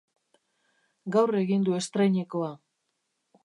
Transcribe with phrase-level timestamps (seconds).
[1.17, 2.51] Gaur egin du estreinekoa.